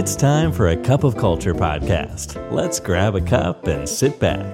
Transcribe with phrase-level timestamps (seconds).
[0.00, 2.28] It's time for a cup of culture podcast.
[2.58, 4.52] Let's grab a cup and sit back.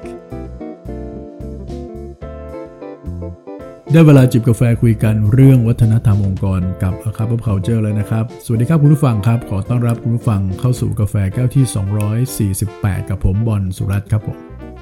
[3.92, 14.36] ได้เวลาจิบกาแฟคุยกันเรื่องวัฒนธรรมองค์กรกับ A Cup of Culture เลยนะครับ สวัสดีครับคุณผู้ฟังครับ ขอต้อนรับคุณผู้ฟังเข้าสู่กาแฟแก้วที่ 248 กับผมบอลสุรัตน์ครับผม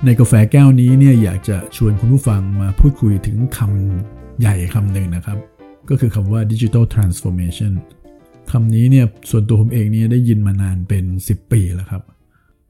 [0.04, 5.38] ในกาแฟแก้วนี้เนี่ยอยากจะชวนคุณผู้ฟังมาพูดคุยถึงคำใหญ่คำหนึ่งนะครับ
[5.90, 7.72] ก็คือคำว่า Digital Transformation
[8.52, 12.02] คำนี้เนี่ยส่วนตัวผมเองเนี่ยได้ยินมานานเป็น 10 ปีแล้วครับ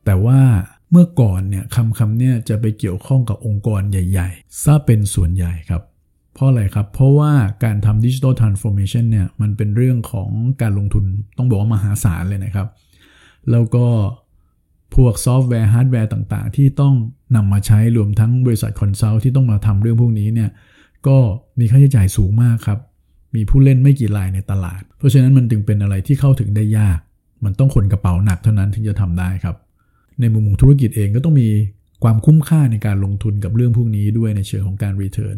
[0.05, 0.41] แต่ว่า
[0.91, 5.83] เมื่อก่อนเนี่ยคำคำเนี่ยจะไปเกี่ยวข้องกับองค์กรใหญ่ๆซะเป็นส่วนใหญ่ครับ
[6.35, 7.33] เพราะอะไรครับ เพราะว่า
[7.65, 10.30] การทำ Digital Transformation เนี่ยมันเป็นเรื่องของ
[10.62, 11.05] การลงทุน
[11.38, 12.69] ต้องบอกว่ามหาศาลเลยนะครับ
[13.51, 13.87] แล้วก็
[14.95, 16.95] พวกซอฟต์แวร์ฮาร์ดแวร์ต่างๆ ที่ต้อง
[17.37, 20.51] นำมาใช้รวมทั้งบริษัท consult ที่ต้องมาทำเรื่องพวกนี้เนี่ย
[21.07, 21.19] ก็
[21.59, 22.79] มีค่าใช้จ่ายสูงมากครับ
[23.34, 26.98] มีผู้เล่นไม่กี่รายในตลาด เพราะฉะนั้นมันจึงเป็นอะไรที่เข้าถึงได้ยาก
[27.45, 29.57] มันต้องคนกระเป๋าหนักเท่านั้นถึงจะทำได้ครับ
[30.21, 31.49] ในมุมของธุรกิจเองก็ต้องมี
[32.05, 35.37] ความคุ้มค่าในการลงทุนกับเรื่องพวกนี้ด้วยในเชิงของการ return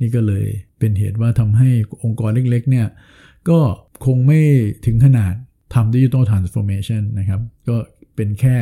[0.00, 0.44] นี่ก็เลย
[0.78, 1.70] เป็นเหตุว่าทำให้
[2.02, 2.86] องค์กรเล็กๆเนี่ย
[3.48, 3.58] ก็
[4.06, 4.40] คงไม่
[4.86, 5.34] ถึงขนาด
[5.74, 7.76] ทำ Digital Transformation นะครับก็
[8.16, 8.56] เป็นแค่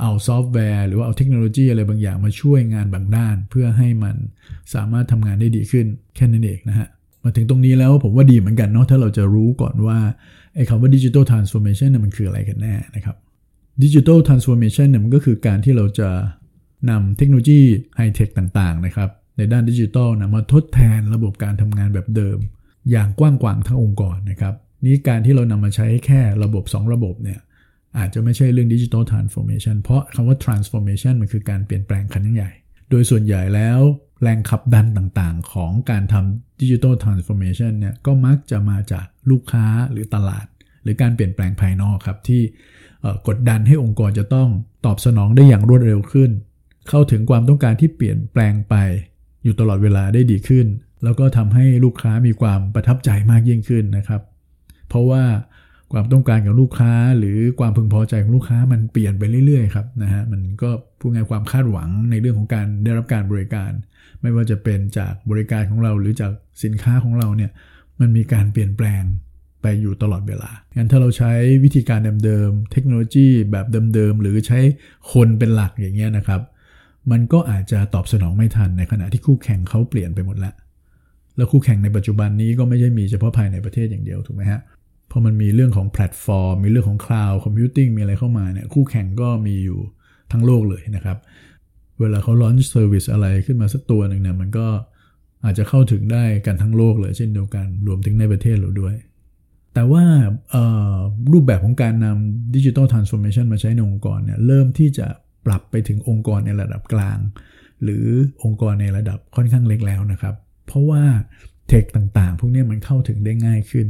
[0.00, 4.16] เอาซอฟต์แวร์หรือว่าเอาเทคโนโลยีอะไรบางอย่างมาช่วยงานบางด้าน เพื่อให้มัน
[4.74, 6.88] สามารถทำงานได้ดีขึ้นแค่นั้นเองนะฮะ
[7.26, 9.98] มาถึงตรงนี้แล้วผมว่าดีเหมือนกันเนาะถ้าเราจะรู้ก่อนว่า
[10.54, 13.16] ไอ้คำว่า Digital Transformation เนี่ยมันคืออะไรกันแน่นะครับ
[13.82, 16.08] Digital Transformation เนี่ยมันก็คือการที่เราจะ
[16.90, 17.60] นำเทคโนโลยี
[17.96, 22.38] ไฮเทคต่างๆนะครับในด้านดิจิทัลนะมาทดแทนระบบการทำงานแบบเดิม
[22.90, 24.54] อย่างกว้างขวางทั้งองค์กรนะครับ
[24.84, 27.38] นี่การที่เรานำมาใช้แค่ระบบ 2 ระบบเนี่ย
[27.98, 32.50] อาจจะไม่ใช่เรื่อง Digital Transformation เพราะคำว่า transformation มันคือการเปลี่ยนแปลงครั้งใหญ่
[32.90, 33.80] โดยส่วนใหญ่แล้ว
[34.22, 40.46] แรงขับดันต่างๆ ของการทำดิจิทัลทรานส์ฟอร์เมชันเนี่ยก็มักจะมาจากลูกค้าหรือตลาด
[40.82, 42.42] หรือการเปลี่ยนแปลงภายนอกครับที่
[43.28, 44.48] กดดันให้องค์กรจะต้อง
[44.86, 46.30] ตอบสนองได้อย่างรวดเร็วขึ้น
[46.88, 48.74] เข้าถึงความต้องการที่เปลี่ยนแปลงไป
[49.44, 50.66] อยู่ตลอดเวลาได้ดีขึ้น
[51.04, 54.22] แล้วก็ทำให้ลูกค้ามีความประทับใจมากยิ่งขึ้นนะครับ
[54.88, 55.24] เพราะว่า
[55.92, 63.70] ความต้องการของลูกค้า หรือความพึงพอใจของลูกค้ามันเปลี่ยนไปเรื่อยๆครับนะฮะมันก็พูดง่ายความคาดหวังในเรื่องของการได้รับการบริการ
[64.22, 66.32] ไม่ว่าจะเป็นจากบริการของเราหรือจาก
[66.64, 67.50] สินค้าของเราเนี่ย
[68.00, 69.02] มันมีการเปลี่ยนแปลง
[69.62, 71.32] ไปอยู่ตลอดเวลา งั้นถ้าเราใช้
[71.64, 74.58] วิธีการเดิมๆ เทคโนโลยีแบบเดิมๆ หรือใช้
[75.12, 76.40] คนเป็นหลักอย่างเงี้ยนะครับ
[77.10, 80.54] มันก็อาจจะตอบสนองไม่ทันในขณะที่คู่แข่งเขาเปลี่ยนไปหมดแล้ว
[81.36, 84.60] แล้วคู่แข่งในปัจจุบันนี้ก็ไม่ใช่มีเฉพาะภายในประเทศอย่างเดียวถูกไหมฮะ
[85.10, 89.80] พอมันมีเรื่องของแพลตฟอร์ม มีเรื่องของ cloud computing มีอะไรเข้ามาเนี่ยคู่แข่งก็มีอยู่
[90.32, 91.18] ทั้งโลกเลยนะครับ
[92.00, 94.66] เวลาเขา launch service อะไรขึ้นมาสักตัวหนึ่งเนี่ยมันก็
[95.44, 98.94] อาจจะเข้าถึงได้กันทั้งโลกเลยเช่นเดียวกันรวมถึงในประเทศเราด้วย
[99.74, 100.04] แต่ว่า
[101.32, 105.06] รูปแบบของการนำ digital transformation มาใช้ในองค์กรเนี่ยเริ่มที่จะ
[105.46, 107.18] ปรับไปถึงองค์กรในระดับกลาง
[107.82, 108.06] หรือ
[108.44, 110.34] องค์กรในระดับค่อนข้างเล็กแล้วนะครับ
[110.66, 111.02] เพราะว่า
[111.68, 113.86] tech ต่างๆ พวกนี้มันเข้าถึงได้ง่ายขึ้น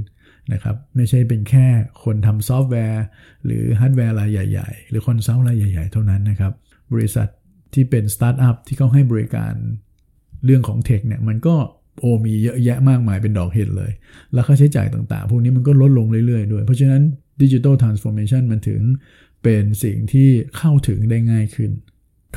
[0.53, 1.67] นะครับไม่ใช่เป็นแค่
[2.05, 3.05] คนทำซอฟต์แวร์
[3.45, 6.53] หรือฮาร์ดแวร์รายใหญ่ ๆ หรือ consult รายใหญ่ ๆ เท่านั้นนะครับ
[6.93, 7.29] บริษัท
[7.77, 9.55] ที่เป็นสตาร์ทอัพที่เขาให้บริการ
[10.45, 11.55] เรื่องของ tech เนี่ยมันก็
[12.01, 13.93] โอ้มีเยอะแยะมากมายเป็นดอกเห็ดเลย
[14.33, 17.03] แล้วค่าใช้จ่ายต่างๆ พวกนี้มันก็ลดลงเรื่อยๆด้วย เพราะฉะนั้น
[17.43, 18.81] digital transformation มันถึง
[19.43, 21.71] เป็นสิ่งที่เข้าถึงได้ง่ายขึ้น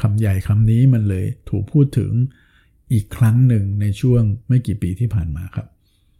[0.01, 2.11] คำใหญ่คำนี้มันเลยถูกพูดถึง
[2.93, 5.67] อีกครั้งหนึ่งในช่วงไม่กี่ปีที่ผ่านมาครับ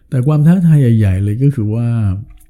[0.10, 1.88] แต่ความท้าทายใหญ่ ๆ เลยก็คือว่า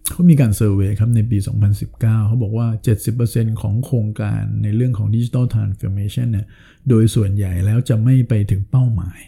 [0.09, 1.37] เขามีการ survey ครับในปี
[1.83, 2.67] 2019 เขาบอกว่า
[3.13, 6.45] 70%ของโครงการในเรื่องของ digital transformation เนี่ย
[6.89, 9.19] โดยส่วนใหญ่แล้วจะไม่ไปถึงเป้าหมาย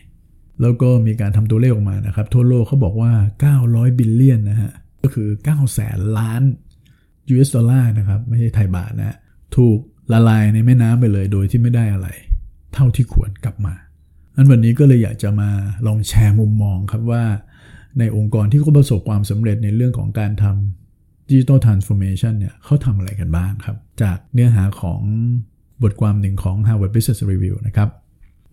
[0.61, 3.11] แล้วก็มีการทำตัวเลขออกมานะครับ ทั่วโลกเขาบอกว่า
[3.55, 4.71] 900 billion นะฮะ
[5.01, 6.41] ก็คือ 9 แสนล้าน
[7.31, 9.17] US ดอลลาร์นะครับ ไม่ใช่ไทยบาทนะ
[9.55, 9.77] ถูก
[10.11, 12.07] ละลายในแม่น้ำไปเลยโดยที่ไม่ได้อะไร
[12.73, 13.73] เท่าที่ควรกลับมา
[14.35, 15.49] อันวันนี้ก็เลยอยากจะมา
[15.87, 17.23] ลองแชร์มุมมองครับว่า
[17.99, 25.01] ในองค์กรที่เขาประสบความสำเร็จในเรื่องของการทำ digital transformation เนี่ยเขาทำอะไรกันบ้างครับ จากเนื้อหาของ
[25.83, 27.89] บทความหนึ่งของ Harvard Business Review นะครับ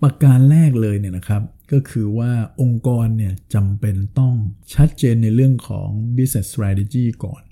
[0.02, 1.42] ประการแรกเลยเนี่ยนะครับ
[1.72, 2.30] ก็คือว่า
[2.62, 4.34] องค์กรเนี่ยจำเป็นต้อง
[4.74, 7.42] ชัดเจนในเรื่องของ business strategy ก่อน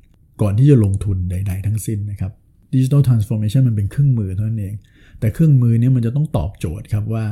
[0.43, 2.33] ก่อนที่จะลงทุนใด ๆ ทั้งสิ้นนะครับ
[2.75, 4.75] digital transformation มันเป็นเครื่องมือเท่านั้นเอง
[5.21, 7.25] แต่เครื่องมือนี้มันจะต้องตอบโจทย์ครับว่า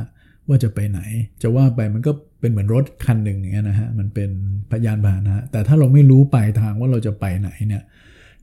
[0.47, 0.99] ว่าจะไปไหน
[1.41, 4.29] จะว่าไปมันก็เป็นเหมือนรถคันหนึ่งอย่างเงี้ยนะฮะมันเป็น
[4.71, 7.83] พยานพาหนะ แต่ถ้าเราไม่รู้ปลายทางว่าเราจะไปไหนเนี่ย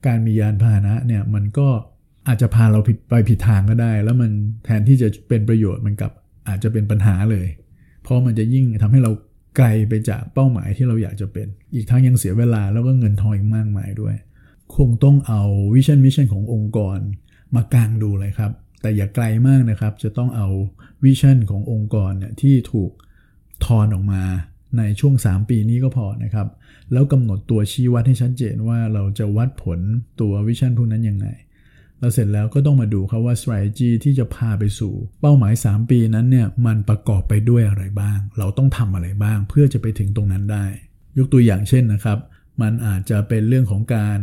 [0.07, 1.69] การมียานพาหนะเนี่ยมันก็
[2.29, 4.31] อาจจะพาเราไปผิดทางก็ได้ แล้วมัน
[4.65, 6.13] แทนที่จะเป็นประโยชน์มันกับ
[6.49, 7.47] อาจจะเป็นปัญหาเลย
[8.03, 9.13] เพราะมันจะยิ่งทำให้เรา
[9.57, 14.15] ไกลไปจากเป้าหมายที่เราอยากจะเป็น อีกทั้งยังเสียเวลาแล้วก็เงินทองอีกมากมายด้วย
[14.77, 15.43] คงต้องเอา
[15.75, 16.99] vision mission ขององค์กร
[17.55, 18.51] มากางดูเลยครับ
[18.83, 20.49] แต่อย่าไกลมากนะครับ จะต้องเอา
[21.05, 22.91] vision ขององค์กรเนี่ยที่ถูก
[23.65, 24.23] ทอนออกมา
[24.79, 26.49] ในช่วง 3 ปีนี้ก็พอนะครับ
[26.93, 29.81] แล้วกำหนดตัวชี้วัดให้ชัดเจนว่าเราจะวัดผล
[30.21, 31.27] ตัว vision พวกนั้นยังไง
[31.99, 40.65] แล้วเสร็จแล้วก็ต้องมาดูครับว่า strategy ที่จะพาไปสู่ เป้าหมาย 3 ปีนั้นเนี่ยมันประกอบไปด้วยอะไรบ้าง เราต้องทำอะไรบ้างเพื่อจะไปถึงตรงนั้นได้
[41.19, 42.19] ยกตัวอย่างเช่นนะครับ
[42.61, 44.19] มันอาจจะเป็นเรื่องของการ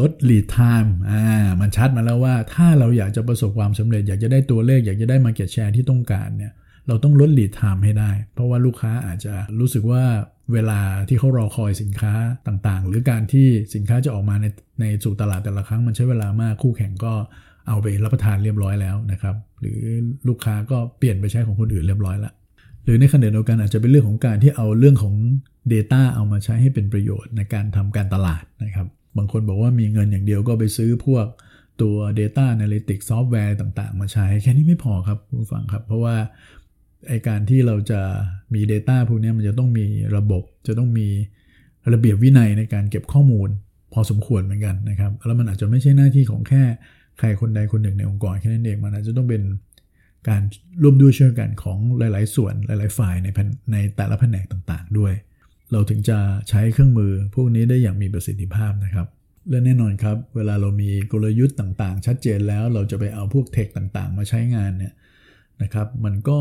[0.00, 1.22] ลด lead time อ่า
[1.60, 6.52] มันชัดมาแล้วว่าถ้าเราอยากจะประสบความสำเร็จ อยากจะได้ตัวเลข อยากจะได้ market share ที่ต้องการเนี่ย
[6.88, 10.04] เราต้องลด lead time ให้ได้ เพราะว่าลูกค้าอาจจะรู้สึกว่า
[10.52, 12.12] เวลาที่เขารอคอยสินค้า
[12.46, 14.46] ต่างๆ หรือการที่สินค้าจะออกมาใน
[14.80, 17.12] ในสู่ตลาดแต่ละครั้งมันใช้เวลามากคู่แข่งก็
[17.68, 19.80] เอาไปรับประทานเรียบร้อยแล้วนะครับ หรือ
[20.28, 22.32] ลูกค้าก็เปลี่ยนไปใช้ของคนอื่นเรียบร้อยแล้ว
[22.88, 25.14] รือในขณะเดียวกันอาจจะเป็นเรื่องของการที่เอาเรื่องของ
[25.72, 28.86] Data เอามาใช้ให้เป็นประโยชน์ในการทำการตลาดนะครับ
[29.16, 31.26] บางคนบอกว่ามีเงินอย่างเดียวก็ไปซื้อพวก
[31.82, 36.16] ตัว Data Analytics ซอฟต์แวร์ต่าง ๆ มาใช้ แค่นี้ไม่พอครับผู้ฟังครับ เพราะว่า
[37.08, 38.00] ไอการที่เราจะ
[38.54, 39.86] มี Data พวกนี้มันจะต้องมี
[40.16, 41.06] ระบบ จะต้องมี
[41.92, 43.48] ระเบียบวินัยในการเก็บข้อมูล
[43.92, 46.62] พอสมควรเหมือนกันนะครับ แล้วมันอาจจะไม่ใช่หน้าที่ของแค่
[47.18, 49.42] ใครคนใดคนหนึ่งในองค์กรแค่นั้นเอง มันอาจจะต้องเป็น
[50.28, 50.42] การ
[50.82, 53.28] ร่วมด้วยช่วยกันของหลาย ๆ ส่วนหลาย ๆ ฝ่ายใน
[53.72, 55.14] ในแต่ละแผนกต่างๆ ด้วย
[55.72, 56.18] เราถึงจะ
[56.48, 59.06] ใช้เครื่องมือพวกนี้ได้อย่างมีประสิทธิภาพนะครับ
[59.50, 64.94] และแน่นอนครับ เวลาเรามีกลยุทธ์ต่างๆ ชัดเจนแล้วเราจะไปเอาพวกเทคต่างๆ มาใช้งานเนี่ย
[65.62, 66.38] นะครับ มันก็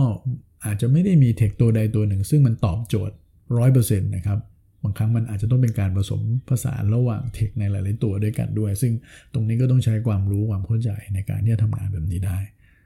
[0.65, 3.15] อาจจะไม่ได้มีเทคตัวใดตัวหนึ่ง ซึ่งมันตอบโจทย์
[3.57, 4.39] 100%นะครับ
[4.83, 8.94] บางครั้งมันอาจจะต้องเป็นการผสมผสานระหว่างเทคในหลาย ๆ ตัวด้วยกันด้วย ซึ่ง
[9.33, 12.39] ตรงนี้ก็ต้องใช้ความรู้ความเข้าใจในการที่จะทำงานแบบนี้ได้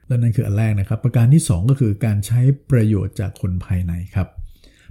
[0.06, 2.40] และนั่นคืออันแรกนะครับ ประการที่ 2 ก็คือการใช้
[2.70, 4.28] ประโยชน์จากคนภายในครับ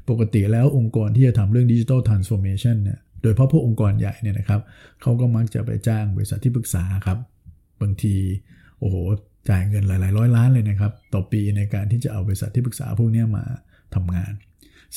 [0.09, 4.61] ปกติแล้วองค์กรที่จะทำเรื่องดิจิทัลทรานส์โอมชันเนี่ยโดยเฉพาะพวกองค์กรใหญ่เนี่ยนะครับ
[5.01, 7.17] เขาก็มักจะไปจ้างบริษัทที่ปรึกษาครับ
[7.81, 8.15] บางที
[8.79, 8.95] โอ้โห
[9.49, 13.43] จ่ายเงินหลาย ๆ ร้อยล้านเลยนะครับ ต่อปีในการที่จะเอาบริษัทที่ปรึกษาพวกนี้มา
[13.95, 14.33] ทำงาน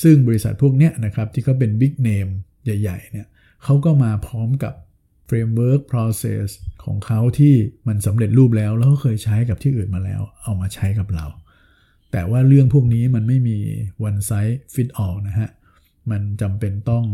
[0.03, 2.27] ซึ่งบริษัทพวกนี้นะครับที่เขาเป็นบิ๊กเนม
[2.65, 3.27] ใหญ่ ๆ เนี่ย
[3.63, 4.73] เขาก็มาพร้อมกับ
[5.27, 6.47] framework process
[6.83, 7.53] ของเขาที่
[7.87, 11.25] มันสำเร็จรูปแล้ว แล้วก็เคยใช้กับที่อื่นมาแล้ว เอามาใช้กับเรา
[12.11, 13.57] แต่ว่าเรื่องพวกนี้มันไม่มี
[14.07, 15.49] one size fit all นะฮะ
[16.11, 17.05] มันจำเป็นต้อง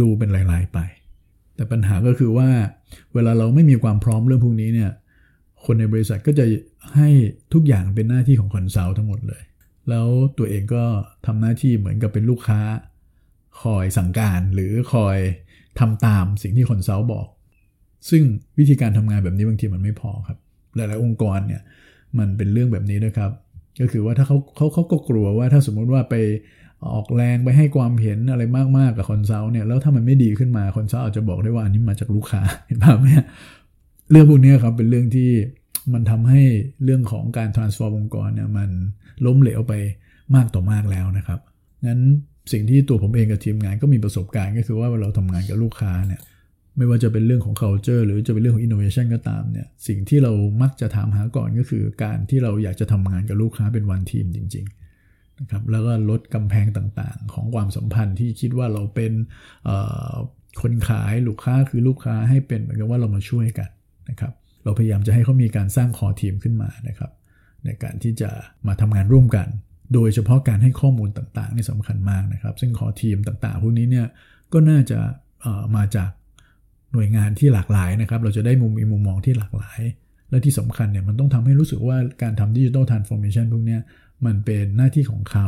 [0.00, 0.78] ดูเป็นรายๆไป
[1.56, 2.48] แต่ปัญหาก็คือว่า
[3.14, 4.90] เวลาเราไม่มีความพร้อมเรื่องพวกนี้เนี่ย
[5.64, 6.44] คนในบริษัทก็จะ
[6.94, 7.08] ให้
[7.52, 9.42] ทุกอย่างเป็นหน้าที่ของ consult ทั้งหมดเลย
[9.88, 10.06] แล้ว
[10.38, 10.84] ตัวเองก็
[11.26, 12.60] ทำหน้าที่เหมือนกับเป็นลูกค้า
[13.62, 15.18] คอยสั่งการหรือคอย
[15.80, 17.26] ทำตามสิ่งที่ consult บอก
[18.08, 18.22] ซึ่ง
[18.58, 20.38] วิธีการทำงานแบบนี้บางทีมันไม่พอครับ
[20.76, 21.62] หลายๆองค์กรเนี่ย
[22.18, 23.30] มันเป็นเรื่องแบบนี้ด้วยครับ
[23.80, 26.14] ก็คือว่าถ้าเขาเขาเขาก็กลัวว่าถ้าสมมุติว่าไป
[26.94, 28.42] ออกแรงไปให้ความเห็นอะไร
[28.78, 33.06] มากๆกับ consult เนี่ยแล้วถ้ามันไม่ดีขึ้นมา consult อาจจะบอกได้ว่าอันนี้มาจากลูกค้าเห็นภาพไหม
[34.10, 35.30] เรื่องพวกนี้ครับเป็นเรื่องที่
[35.92, 36.42] มันทำให้
[36.84, 38.70] เรื่องของการ transform องค์กรเนี่ยมัน
[39.26, 39.72] ล้มเหลวไป
[40.34, 41.40] มากต่อมากแล้วนะครับ
[41.86, 42.00] งั้น
[42.52, 46.20] สิ่งที่ตัวผมเองกับทีมงานก็มีประสบการณ์ก็คือว่าเวลาเราทำงานกับลูกค้าเนี่ย
[46.80, 50.32] ไม่ว่าจะเป็นเรื่องของ culture หรือจะเป็นเรื่องของ innovation ก็ตามเนี่ยสิ่งที่เรา
[50.62, 59.12] มักจะถามหาก่อนก็คือ การที่เราอยากจะทำงานกับลูกค้าเป็นวันทีมจริงๆนะครับแล้วก็ลดกำแพงต่างๆ ของความสัมพันธ์ที่คิดว่าเราเป็น
[60.60, 63.68] คนขายลูกค้าคือลูกค้าให้เป็นเหมือนกับว่าเรามาช่วยกัน
[64.10, 64.32] นะครับ
[64.64, 67.10] เราพยายามจะให้เขามีการสร้างคอทีมขึ้นมานะครับ
[67.64, 68.30] ในการที่จะ
[68.66, 69.48] มาทำงานร่วมกัน
[69.94, 74.06] โดยเฉพาะการให้ข้อมูลต่างๆนี่สำคัญมากนะครับ ซึ่งคอทีมต่างๆ พวกนี้เนี่ย
[74.52, 74.98] ก็น่าจะ
[75.76, 76.10] มาจาก
[76.92, 79.80] หน่วยงานที่หลากหลายนะครับ เราจะได้มุมมีมุมมองที่หลากหลาย
[80.30, 83.78] และที่สำคัญเนี่ยมันต้องทำให้รู้สึกว่าการทำดิจิทัลทรานส์ฟอร์เมชันพวกนี้
[84.26, 85.46] มันเป็นหน้าที่ของเขา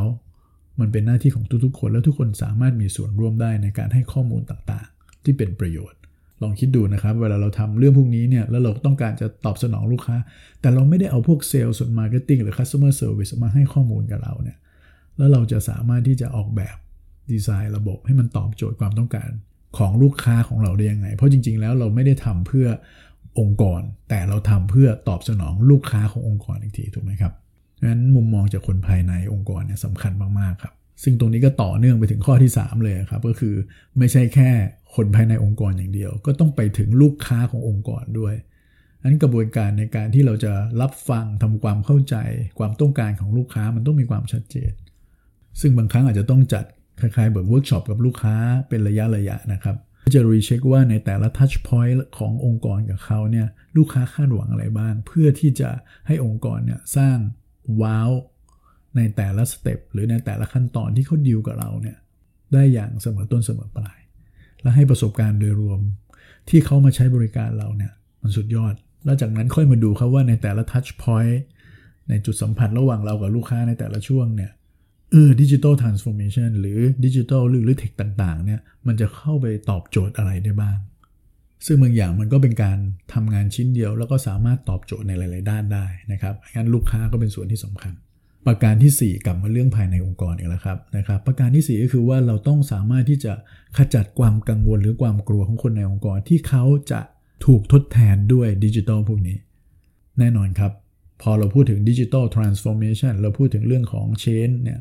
[0.80, 5.98] มันเป็นหน้าที่ของทุกๆ คน แล้วทุกคนสามารถมีส่วนร่วมได้ในการให้ข้อมูลต่างๆ ที่เป็นประโยชน์
[6.42, 10.16] ลองคิดดูนะครับ เวลาเราทำเรื่องพวกนี้เนี่ยแล้วเราต้องการจะตอบสนองลูกค้า
[10.60, 14.56] แต่เราไม่ได้เอาพวกเซลล์ส่วน marketing หรือ customer service มาให้ข้อมูลกับเราเนี่ย
[15.16, 16.76] แล้วเราจะสามารถที่จะออกแบบ
[17.30, 19.30] ดีไซน์ระบบให้มันตอบโจทย์ความต้องการ
[19.78, 22.66] ของลูกค้าของเราได้ยังไง เพราะจริง ๆ แล้วเราไม่ได้ทำเพื่อ
[23.40, 27.32] องค์กร แต่เราทำเพื่อตอบสนองลูกค้าขององค์กรอีกทีถูกไหมครับ
[27.78, 33.54] ดังนั้นมุมมองจากคนภายในองค์กรเนี่ยสำคัญมากๆครับซึ่งตรงนี้ก็ต่อเนื่องไปถึงข้อที่ 3 เลยครับ ก็คือ
[33.98, 34.50] ไม่ใช่แค่
[34.94, 38.34] คนภายในองค์กรอย่างเดียว ก็ต้องไปถึงลูกค้าขององค์กรด้วย
[39.04, 42.16] นั้นกระบวนการในการที่เราจะรับฟังทำความเข้าใจ
[42.58, 44.72] ความต้องการของลูกค้ามันต้องมีความชัดเจน
[45.60, 46.64] ซึ่งบางครั้งอาจจะต้องจัด
[47.02, 48.34] คล้ายๆแบบเวิร์กช็อปกับลูกค้า
[48.68, 49.76] เป็นระยะระยะนะครับ
[50.14, 55.70] จะ recheck ว่าในแต่ละ touchpoint ขององค์กรกับเขาเนี่ยลูกค้าคาดหวังอะไรบ้าง เพื่อที่จะ
[56.06, 57.18] ให้องค์กรเนี่ยสร้าง
[57.82, 58.10] wow
[58.96, 61.96] ในแต่ละ step หรือในแต่ละขั้นตอนที่เขาดิวกับเราเนี่ย
[62.52, 63.98] ได้อย่างเสมอต้นเสมอปลาย
[64.62, 65.80] และให้ประสบการณ์โดยรวม
[66.48, 67.92] ที่เขามาใช้บริการเราเนี่ย
[68.22, 71.42] มันสุดยอด แล้วจากนั้นค่อยมาดูครับว่าในแต่ละทัชพอยต์
[72.08, 74.50] ในจุดสัมผัสระหว่างเรากับลูกค้าในแต่ละช่วงเนี่ย
[75.12, 80.78] เออดิจิทัลทรานส์ฟอร์เมชันหรือดิจิทัลหรือหรือเทคต่างๆเนี่ยมันจะเข้าไปตอบโจทย์อะไรได้บ้าง
[81.66, 82.78] ซึ่งบางอย่างมันก็เป็นการ
[83.12, 87.94] ทำงานชิ้นเดียว แล้วก็สามารถตอบโจทย์ในหลาย ๆ ด้านได้นะครับงั้นลูกค้าก็เป็นส่วนที่สำคัญ
[88.46, 93.32] ประการที่ 4 กลับมาเรื่องภายในองค์กรอีกแล้วครับนะครับ ประการที่ 4 ก็คือว่าเราต้องสามารถที่จะ
[93.76, 97.00] ขจัดความกังวลหรือความกลัวของคนในองค์กรที่เขาจะ
[97.46, 99.36] ถูกทดแทนด้วยดิจิทัลพวกนี้
[100.18, 100.72] แน่นอนครับ
[101.22, 104.80] พอเราพูดถึง digital transformation เราพูดถึงเรื่องของ change เนี่ย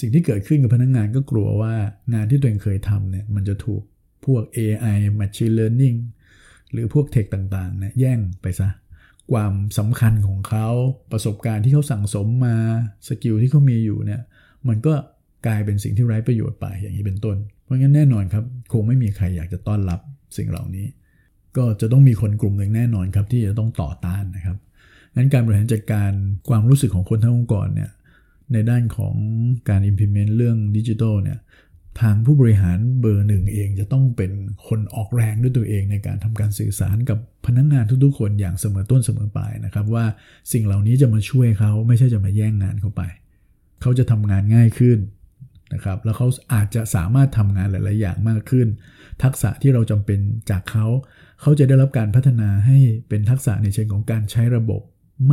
[0.00, 1.74] สิ่งที่เกิดขึ้นกับพนักงานก็กลัวว่า
[2.14, 3.82] งานที่ตัวเองเคยทำเนี่ยมันจะถูก
[4.26, 5.98] พวก AI Machine Learning
[6.72, 8.68] หรือพวก tech ต่างๆเนี่ยแย่งไปซะ
[9.32, 10.68] ความสำคัญของเขา
[11.12, 12.56] ประสบการณ์ที่เขาสั่งสมมา
[13.08, 14.20] สกิลที่เขามีอยู่เนี่ย
[14.68, 14.94] มันก็
[15.46, 20.00] กลายเป็นสิ่งที่ไร้ประโยชน์ไปอย่างนี้เป็นต้น เพราะงั้นแน่นอนครับ คงไม่มีใครอยากจะต้อนรับ
[20.36, 20.86] สิ่งเหล่านี้
[21.56, 24.56] ก็จะต้องมีคนกลุ่มหนึ่งแน่นอนครับที่จะต้องต่อต้านนะครับ
[25.16, 26.10] งั้นการบริหารจัดการ
[26.48, 27.90] ความรู้สึกของคนทั้งองค์กรเนี่ย
[28.54, 29.14] ในด้านของ
[29.68, 31.38] การ implement เรื่องดิจิทัลเนี่ย
[32.00, 34.32] ทางผู้บริหารเบอร์หนึ่งเองจะต้องเป็น
[34.68, 40.04] คนออกแรงด้วยตัวเองในการทำการสื่อสารกับพนักงงานทุกๆ คนอย่างเสมอต้นเสมอปลายนะครับ ว่า
[40.52, 43.02] สิ่งเหล่านี้จะมาช่วยเขาไม่ใช่จะมาแย่งงานเขาไป
[43.82, 44.98] เขาจะทำงานง่ายขึ้น
[45.74, 48.68] นะครับแล้วเขาอาจจะสามารถทำงานหลาย ๆ อย่างมากขึ้น
[49.22, 50.18] ทักษะที่เราจำเป็น
[50.50, 50.86] จากเขา
[51.40, 52.78] เขาจะได้รับการพัฒนาให้
[53.08, 54.80] เป็นทักษะในเชิงของการใช้ระบบ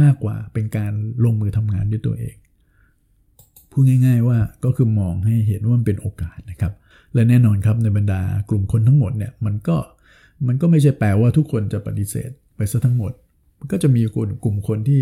[0.02, 2.36] มากกว่าเป็นการลงมือทำงานด้วยตัวเอง
[3.72, 6.74] พูดง่าย ๆ ว่าก็คือมองให้เห็นว่ามันเป็นโอกาสนะครับ
[7.14, 9.78] และแน่นอนครับในบรรดากลุ่มคนทั้งหมดเนี่ยมันก็
[10.48, 13.12] มันก็ไม่ใช่แปลว่าทุกคนจะปฏิเสธไปซะทั้งหมด
[13.72, 15.02] ก็จะมีกลุ่มกลุ่มคนที่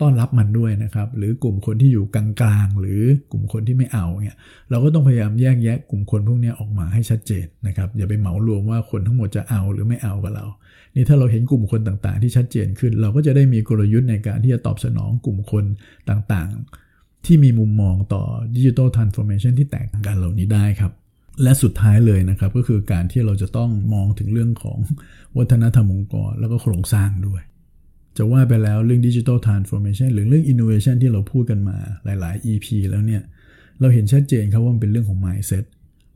[0.00, 2.26] ต้อนรับมันด้วยนะครับ หรือกลุ่มคนที่อยู่กลา
[2.64, 3.00] งๆ หรือ
[3.32, 4.36] กลุ่มคนที่ไม่เอาเนี่ย
[4.70, 10.46] เราก็ต้องพยายามแยกแยะกลุ่มคนพวกนี้ออกมาให้ชัดเจนนะครับ อย่าไปเหมารวมว่าคนทั้งหมดจะเอาหรือไม่เอากับเรา
[10.94, 15.64] นี่ถ้าเราเห็นกลุ่มคนต่างๆ ที่ชัดเจนขึ้น เราก็จะได้มีกลยุทธ์ในการที่จะตอบสนองกลุ่มคน
[16.10, 16.89] ต่างๆ
[17.26, 18.22] ที่มีมุมมองต่อ
[18.56, 20.92] digital transformation ที่แตกต่างกันเหล่านี้ได้ครับ
[21.42, 24.78] และสุดท้ายเลยนะครับก็คือการที่เราจะต้องมองถึงเรื่องของ
[25.38, 27.42] วัฒนธรรมองค์กร แล้วก็โครงสร้างด้วย
[28.16, 33.22] จะว่าไปแล้วเรื่อง digital transformation หรือเรื่องอินโนเวชันที่เราพูดกันมาหลาย ๆ EP แล้วเนี่ย
[33.80, 35.64] เราเห็นชัดเจนครับว่ามันเป็นเรื่องของ mindset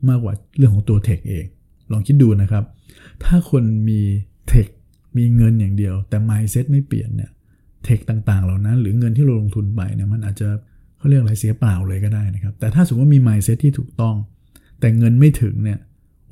[0.09, 1.45] มากกว่าเรื่องของตัว tech เอง
[1.91, 2.63] ลองคิดดูนะครับ
[3.23, 4.01] ถ้าคนมี
[4.47, 4.67] tech
[5.17, 7.31] มีเงินอย่างเดียว แต่ mindset ไม่เปลี่ยนเนี่ย
[7.85, 10.49] เทคต่าง ๆ เหล่านั้น หรือเงินที่เราลงทุนไปเนี่ยมันอาจจะ
[11.05, 14.15] เขาเรียกอะไรเสียเปล่าเลยก็ได้นะครับ แต่ถ้าสมมติว่ามี mindset ที่ถูกต้อง
[14.79, 15.79] แต่เงินไม่ถึงเนี่ย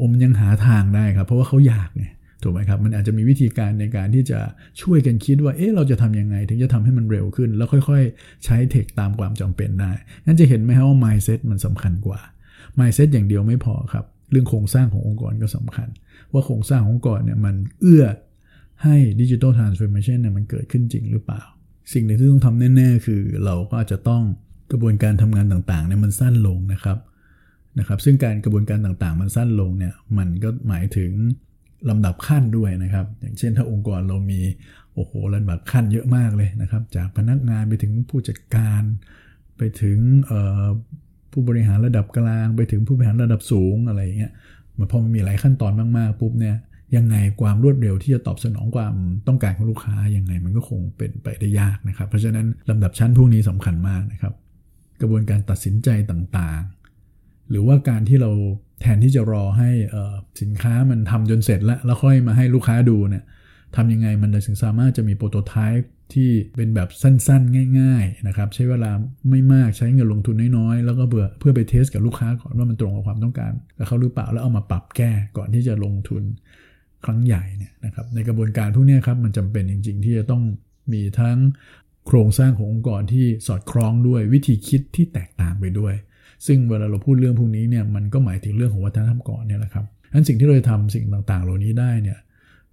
[0.01, 2.13] อมยังหาทางได้ครับ เพราะว่าเขาอยากเนี่ย
[2.43, 4.39] ถูกไหมครับ มันอาจจะมีวิธีการในการที่จะ
[4.81, 9.91] ช่วยกันคิดว่า เอ๊ะ เราจะทํำยังไง ถึงจะทำให้มันเร็วขึ้น แล้วค่อยๆ ใช้เทคตามความจำเป็นได้
[10.25, 12.19] นั่นจะเห็นไหมครับว่า mindset มันสำคัญกว่า
[12.79, 15.87] mindset อย่างเดียวไม่พอครับ เรื่องโครงสร้างขององค์กรก็สำคัญ
[16.33, 18.05] ว่าโครงสร้างขององค์กรเนี่ยมันเอื้อ
[18.83, 21.41] ให้ digital transformation เนี่ยมันเกิดขึ้นจริงหรือเปล่า
[21.93, 24.23] สิ่งหนึ่งที่ต้องทำแน่ ๆ คือเราก็อาจจะต้อง
[24.73, 26.97] กระบวนการทำงานต่างๆเนี่ยมันสั้นลงนะครับ
[27.79, 31.11] นะครับ ซึ่งการกระบวนการต่างๆ มันสั้นลงเนี่ยมันก็หมายถึง
[31.89, 34.39] ลำดับขั้นด้วยนะครับ อย่างเช่นถ้าองค์กรเรามี
[34.93, 38.81] โอ้โหลำดับขั้นเยอะมากเลยนะครับ จากพนักงานไปถึงผู้จัดการ
[39.57, 39.99] ไปถึง
[41.31, 44.33] ผู้บริหารระดับกลาง ไปถึงผู้บริหารระดับสูงอะไรอย่างเงี้ย
[44.77, 46.55] มันพอมันมีหลายขั้นตอนมากๆปุ๊บเนี่ย
[46.95, 48.93] ยังไงความรวดเร็วที่จะตอบสนองความ
[49.27, 54.33] ต้องการของลูกค้ายังไงมันก็คงเป็นไปได้ยากนะครับ เพราะฉะนั้นลำดับชั้นพวกนี้สำคัญมากนะครับ
[55.03, 58.31] กระบวนการตัดสินใจต่างๆ หรือว่าการที่เรา
[58.81, 59.69] แทนที่จะรอให้
[60.41, 63.23] สินค้ามันทำจนเสร็จแล้ว แล้วค่อยมาให้ลูกค้าดูเนี่ย
[63.75, 68.91] ทำยังไงมันถึงสามารถจะมีโปรโตไทป์ที่เป็นแบบสั้นๆ ง่าย ๆ นะครับ ใช้เวลา
[69.29, 76.23] ไม่มากใช้เงินลงทุนน้อยๆ แล้วก็เพื่อเพื่อไปเทสกับลูกค้าก่อนว่ามันตรงกับความต้องการกับเขาหรือเปล่าแล้วเอามาปรับแก้ก่อนที่จะลงทุน
[77.05, 80.43] ครั้งใหญ่เนี่ยนะครับในกระบวนการพวกนี้ครับมันจำเป็นจริง ๆ ที่จะต้อง
[80.93, 81.37] มีทั้ง
[82.07, 85.93] โครงสร้างขององค์กรที่สอดคล้องด้วยวิธีคิดที่แตกต่างไปด้วย
[86.47, 92.19] ซึ่งเวลาเราพูดเรื่องพวกนี้เนี่ยมันก็หมายถึงเรื่องของวัฒนธรรมก่อนเนี่ยแหละครับนั้นสิ่งที่เราจะทำสิ่งต่างๆ เหล่านี้ได้เนี่ย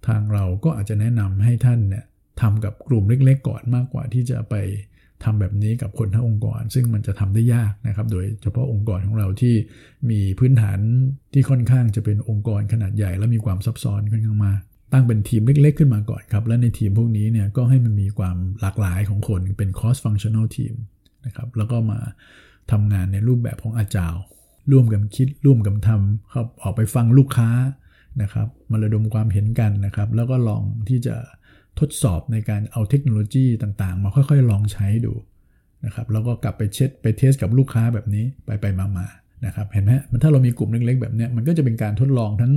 [0.07, 2.03] ทางเราก็อาจจะแนะนำให้ท่านเนี่ย
[2.41, 4.55] ทำกับกลุ่มเล็ก ๆ ก่อนมากกว่าที่จะไป
[5.23, 9.55] ทำแบบนี้กับคนทั้งองค์กร ซึ่งมันจะทำได้ยากนะครับ โดยเฉพาะองค์กรของเราที่
[10.09, 10.79] มีพื้นฐาน
[11.33, 14.61] ที่ค่อนข้างจะเป็นองค์กรขนาดใหญ่และมีความซับซ้อนค่อนข้างมาก
[14.91, 20.75] ตั้งเป็นทีมเล็ก ๆ ขึ้นมาก่อนครับ และในทีมพวกนี้เนี่ยก็ให้มันมีความหลากหลายของคนเป็น cross functional team
[21.25, 21.99] นะครับแล้วก็มา
[22.71, 24.21] ทำงานในรูปแบบของอาจารย์
[24.71, 27.49] ร่วมกันคิดร่วมกันทำครับออกไปฟังลูกค้า
[28.21, 31.15] นะครับมาระดมความเห็นกันนะครับ แล้วก็ลองที่จะ
[31.79, 35.13] ทดสอบในการเอาเทคโนโลยีต่างๆ มาค่อยๆ ลองใช้ดู
[35.85, 38.65] นะครับแล้วก็กลับไปเช็ดไปเทสกับลูกค้าแบบนี้ไปไป
[38.97, 42.53] มาๆ นะครับเห็นไหมมันถ้าเรามีกลุ่มเล็กๆแบบนี้มันก็จะเป็นการทดลองทั้ง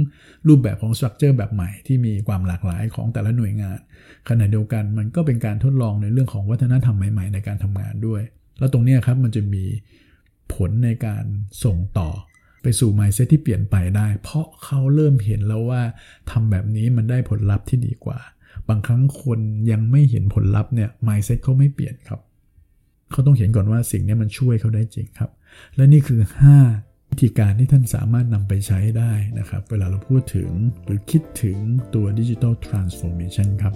[0.49, 3.79] รูปแบบของสตรัคเจอร์แบบใหม่ที่มีความหลากหลายของแต่ละหน่วยงาน
[4.29, 8.23] ขณะเดียวกันมันก็เป็นการทดลองในเรื่องของวัฒนธรรมใหม่ๆ ในการทำงานด้วย
[8.59, 9.65] แล้วตรงนี้ครับมันจะมี
[10.55, 11.25] ผลในการ
[11.65, 12.11] ส่งต่อ
[12.63, 15.83] ไปสู่ mindset ที่เปลี่ยนไปได้ เพราะเขาเริ่มเห็นแล้วว่า
[16.31, 18.19] ทำแบบนี้มันได้ผลลัพธ์ที่ดีกว่า
[18.69, 22.21] บางครั้งคนยังไม่เห็นผลลัพธ์เนี่ย mindset เขาไม่เปลี่ยนครับ
[23.13, 25.31] เขาต้องเห็นก่อนว่าสิ่งนี้มันช่วยเขาได้จริงครับ
[25.77, 26.21] และนี่คือ
[26.67, 30.51] 5 วิธีการที่ท่านสามารถนำไปใช้ได้นะครับ เวลาเราพูดถึง
[30.85, 31.59] หรือคิดถึง
[31.95, 33.75] ตัวดิจิทัลทรานส์ฟอร์เมชันครับ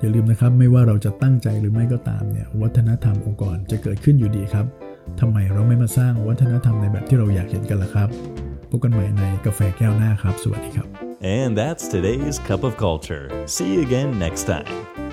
[0.00, 4.66] อย่าลืมนะครับไม่ว่าเราจะตั้งใจหรือไม่ก็ตามเนี่ยวัฒนธรรมองค์กรจะเกิดขึ้นอยู่ดีครับ
[5.20, 8.08] ทำไมเราไม่มาสร้างวัฒนธรรมในแบบที่เราอยากเห็นกันล่ะครับ
[8.70, 10.86] พบกันใหม่ในกาแฟแก้วหน้าครับ สวัสดีครับ
[11.38, 13.24] And that's today's Cup of Culture.
[13.54, 15.09] See you again next time.